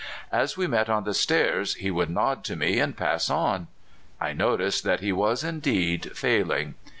As 0.31 0.57
we 0.57 0.65
met 0.65 0.89
on 0.89 1.03
the 1.03 1.13
stairs 1.13 1.75
he 1.75 1.91
would 1.91 2.09
nod 2.09 2.43
to 2.45 2.55
me 2.55 2.79
and 2.79 2.97
pass 2.97 3.29
on. 3.29 3.67
I 4.19 4.33
noticed 4.33 4.83
that 4.83 5.01
he 5.01 5.11
was 5.13 5.43
indeed" 5.43 6.09
failing." 6.17 6.73